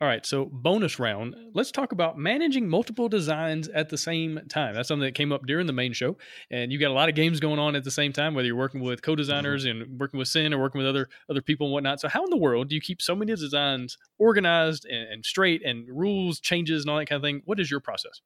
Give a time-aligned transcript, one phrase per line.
[0.00, 1.36] All right, so bonus round.
[1.52, 4.74] Let's talk about managing multiple designs at the same time.
[4.74, 6.16] That's something that came up during the main show,
[6.50, 8.32] and you got a lot of games going on at the same time.
[8.32, 9.82] Whether you're working with co-designers mm-hmm.
[9.82, 12.00] and working with Sen or working with other other people and whatnot.
[12.00, 15.62] So, how in the world do you keep so many designs organized and, and straight,
[15.66, 17.42] and rules changes and all that kind of thing?
[17.44, 18.22] What is your process?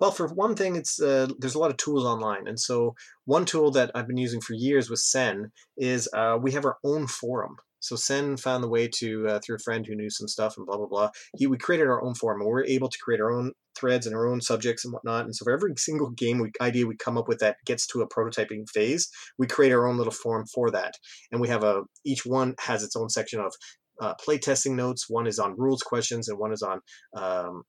[0.00, 2.94] Well, for one thing, it's uh, there's a lot of tools online, and so
[3.26, 6.78] one tool that I've been using for years with Sen is uh, we have our
[6.82, 7.56] own forum.
[7.78, 10.66] So Sen found the way to uh, through a friend who knew some stuff and
[10.66, 11.10] blah blah blah.
[11.36, 14.06] He we created our own forum and we are able to create our own threads
[14.06, 15.26] and our own subjects and whatnot.
[15.26, 18.00] And so for every single game we, idea we come up with that gets to
[18.00, 20.94] a prototyping phase, we create our own little forum for that.
[21.30, 23.52] And we have a each one has its own section of
[24.00, 25.06] uh, playtesting notes.
[25.08, 26.80] One is on rules questions, and one is on
[27.14, 27.62] um,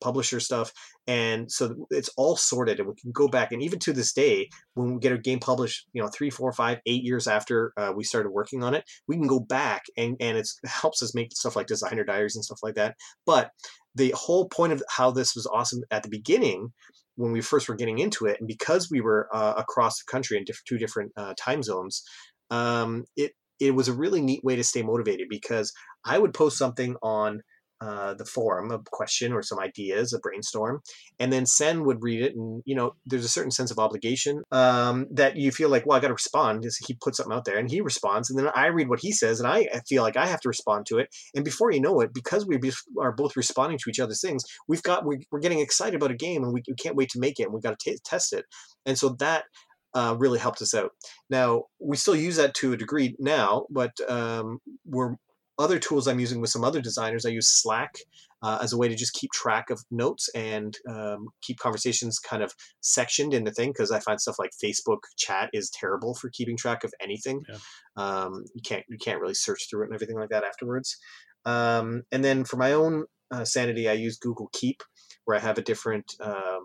[0.00, 0.72] publisher stuff.
[1.06, 3.52] And so it's all sorted, and we can go back.
[3.52, 6.52] And even to this day, when we get a game published, you know, three, four,
[6.52, 10.16] five, eight years after uh, we started working on it, we can go back and
[10.20, 12.96] and it helps us make stuff like designer diaries and stuff like that.
[13.26, 13.50] But
[13.94, 16.72] the whole point of how this was awesome at the beginning
[17.16, 20.36] when we first were getting into it, and because we were uh, across the country
[20.36, 22.02] in diff- two different uh, time zones,
[22.50, 25.72] um, it it was a really neat way to stay motivated because
[26.04, 27.42] I would post something on
[27.80, 30.80] uh, the forum, a question or some ideas, a brainstorm,
[31.18, 34.42] and then Sen would read it, and you know, there's a certain sense of obligation
[34.52, 36.64] um, that you feel like, well, I got to respond.
[36.86, 39.40] He puts something out there, and he responds, and then I read what he says,
[39.40, 41.08] and I feel like I have to respond to it.
[41.34, 42.58] And before you know it, because we
[43.00, 46.42] are both responding to each other's things, we've got we're, getting excited about a game,
[46.42, 48.46] and we, can't wait to make it, and we've got to t- test it.
[48.86, 49.44] And so that
[49.94, 50.90] uh, really helped us out.
[51.30, 55.16] Now we still use that to a degree now, but um, we're
[55.58, 57.24] other tools I'm using with some other designers.
[57.24, 57.94] I use Slack
[58.42, 62.42] uh, as a way to just keep track of notes and um, keep conversations kind
[62.42, 66.28] of sectioned in the thing because I find stuff like Facebook chat is terrible for
[66.30, 67.42] keeping track of anything.
[67.48, 67.56] Yeah.
[67.96, 70.98] Um, you can't you can't really search through it and everything like that afterwards.
[71.46, 74.82] Um, and then for my own uh, sanity, I use Google Keep,
[75.24, 76.58] where I have a different uh,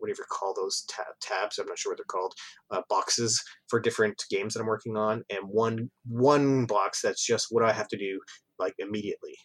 [0.00, 1.58] whatever you call those tab- tabs.
[1.58, 2.34] I'm not sure what they're called.
[2.70, 7.48] Uh, boxes for different games that I'm working on, and one one box that's just
[7.50, 8.20] what I have to do
[8.58, 9.36] like immediately,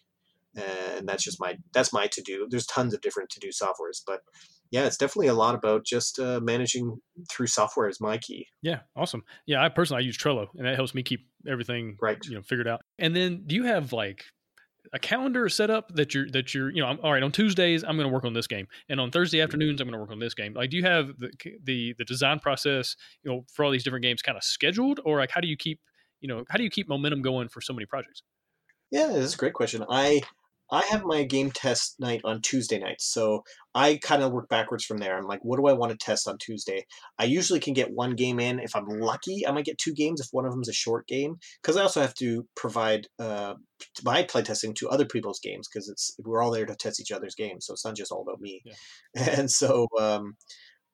[0.56, 2.46] and that's just my that's my to do.
[2.50, 4.20] There's tons of different to do softwares, but
[4.70, 6.96] yeah, it's definitely a lot about just uh, managing
[7.30, 8.46] through software is my key.
[8.62, 9.22] Yeah, awesome.
[9.46, 12.42] Yeah, I personally I use Trello, and that helps me keep everything right, you know,
[12.42, 12.80] figured out.
[12.98, 14.24] And then, do you have like
[14.92, 17.82] a calendar set up that you're that you're you know I'm, all right on Tuesdays
[17.84, 20.10] I'm going to work on this game and on Thursday afternoons I'm going to work
[20.10, 20.54] on this game.
[20.54, 21.30] Like, do you have the
[21.64, 25.18] the the design process you know for all these different games kind of scheduled, or
[25.18, 25.80] like how do you keep
[26.20, 28.22] you know how do you keep momentum going for so many projects?
[28.90, 29.84] Yeah, that's a great question.
[29.88, 30.22] I
[30.72, 33.04] I have my game test night on Tuesday nights.
[33.04, 33.44] So
[33.74, 35.16] I kind of work backwards from there.
[35.16, 36.86] I'm like, what do I want to test on Tuesday?
[37.18, 38.58] I usually can get one game in.
[38.58, 41.06] If I'm lucky, I might get two games if one of them is a short
[41.06, 41.36] game.
[41.60, 43.54] Because I also have to provide uh,
[44.02, 47.34] my playtesting to other people's games because it's we're all there to test each other's
[47.34, 47.66] games.
[47.66, 48.62] So it's not just all about me.
[48.64, 48.72] Yeah.
[49.42, 50.36] And so um,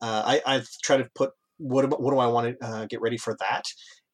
[0.00, 3.16] uh, I, I try to put what, what do I want to uh, get ready
[3.16, 3.64] for that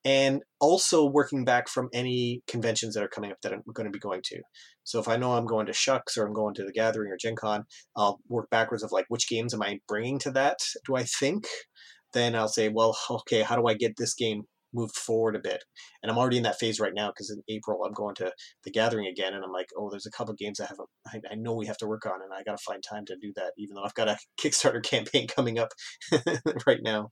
[0.05, 3.93] and also working back from any conventions that are coming up that I'm going to
[3.93, 4.41] be going to.
[4.85, 7.17] So if I know I'm going to SHUX or I'm going to the Gathering or
[7.17, 7.65] Gen Con,
[7.97, 10.59] I'll work backwards of like which games am I bringing to that?
[10.87, 11.47] Do I think?
[12.13, 14.43] Then I'll say, well, okay, how do I get this game
[14.75, 15.65] moved forward a bit?
[16.03, 18.31] And I'm already in that phase right now because in April I'm going to
[18.65, 21.55] the Gathering again, and I'm like, oh, there's a couple games I have, I know
[21.55, 23.75] we have to work on, and I got to find time to do that, even
[23.75, 25.73] though I've got a Kickstarter campaign coming up
[26.67, 27.11] right now.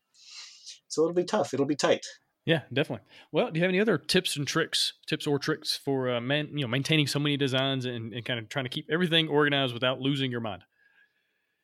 [0.88, 1.54] So it'll be tough.
[1.54, 2.04] It'll be tight.
[2.44, 3.06] Yeah, definitely.
[3.30, 6.48] Well, do you have any other tips and tricks, tips or tricks for uh, man,
[6.48, 9.74] you know, maintaining so many designs and, and kind of trying to keep everything organized
[9.74, 10.64] without losing your mind?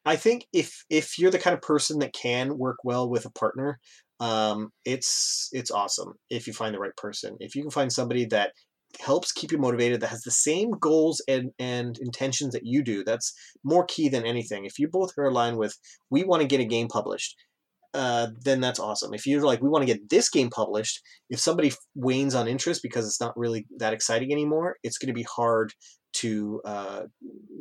[0.05, 3.31] I think if if you're the kind of person that can work well with a
[3.31, 3.79] partner,
[4.21, 7.37] um, it's it's awesome if you find the right person.
[7.41, 8.53] If you can find somebody that
[9.01, 13.03] helps keep you motivated, that has the same goals and and intentions that you do,
[13.05, 13.35] that's
[13.65, 14.65] more key than anything.
[14.65, 15.77] If you both are aligned with,
[16.09, 17.37] we want to get a game published,
[17.95, 19.15] uh, then that's awesome.
[19.15, 21.01] If you're like, we want to get this game published,
[21.31, 25.15] if somebody wanes on interest because it's not really that exciting anymore, it's going to
[25.15, 25.73] be hard
[26.15, 27.03] to uh,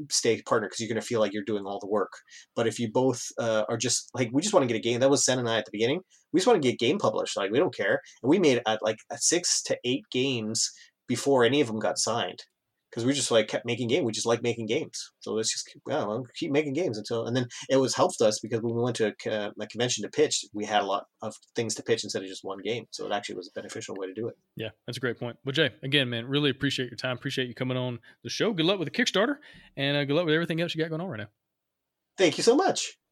[0.10, 2.12] stay partner because you're going to feel like you're doing all the work.
[2.56, 5.00] But if you both uh, are just like, we just want to get a game.
[5.00, 6.01] That was Sen and I at the beginning.
[6.34, 7.38] We just want to get game published.
[7.38, 10.72] Like we don't care, and we made at like six to eight games
[11.07, 12.44] before any of them got signed
[12.89, 14.06] because we just like kept making games.
[14.06, 15.12] We just like making games.
[15.19, 18.22] So let's just keep, yeah, well, keep making games until, and then it was helped
[18.22, 21.06] us because when we went to a, a, convention to pitch, we had a lot
[21.22, 22.86] of things to pitch instead of just one game.
[22.92, 24.36] So it actually was a beneficial way to do it.
[24.56, 25.38] Yeah, that's a great point.
[25.45, 27.18] Well, Jay, again, man, really appreciate your time.
[27.18, 28.54] Appreciate you coming on the show.
[28.54, 29.36] Good luck with the Kickstarter
[29.75, 31.30] and uh, good luck with everything else you got going on right now.
[32.18, 32.98] Thank you so much.